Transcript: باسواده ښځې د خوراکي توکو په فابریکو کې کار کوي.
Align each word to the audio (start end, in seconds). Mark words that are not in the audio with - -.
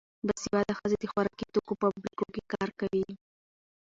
باسواده 0.27 0.73
ښځې 0.79 0.97
د 0.99 1.03
خوراکي 1.11 1.45
توکو 1.53 1.73
په 1.81 1.87
فابریکو 1.93 2.25
کې 2.33 2.41
کار 2.53 2.69
کوي. 2.79 3.07